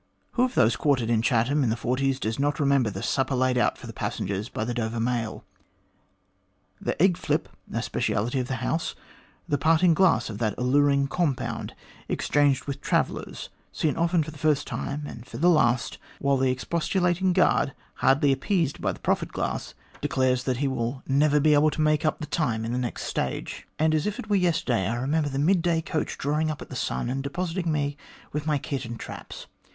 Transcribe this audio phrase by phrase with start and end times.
[0.31, 3.55] Who of those quartered in Chatham in the forties does not remember the supper laid
[3.55, 5.45] out for the passengers by the Dover mail;
[6.81, 8.95] the egg flip, a speciality of the house;
[9.47, 11.75] the parting glass of that alluring compound
[12.09, 13.31] exchanged with the traveller,
[13.71, 18.31] seen often for the first time and for the last, while the expostulating guard, hardly
[18.31, 21.51] appeased by the preferred glass, declares that he will never 175 176 THE GLADSTONE COLONY
[21.51, 23.67] be able to make up the time in the next stage.
[23.77, 26.75] As if it were yesterday, I remember the mid day coach drawing up at 'The
[26.75, 27.97] Sun,' and depositing me
[28.33, 29.45] with kit and traps.